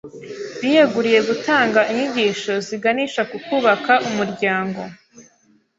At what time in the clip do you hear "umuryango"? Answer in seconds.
4.09-4.81